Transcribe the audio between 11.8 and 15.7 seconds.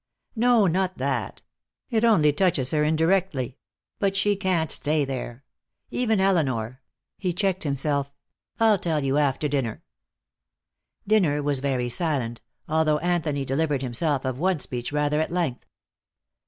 silent, although Anthony delivered himself of one speech rather at length.